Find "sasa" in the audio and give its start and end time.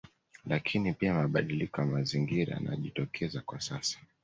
3.61-3.99